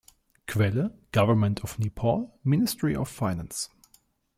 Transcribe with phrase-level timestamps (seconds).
[0.47, 3.69] Quelle: Government of Nepal, Ministry of Finance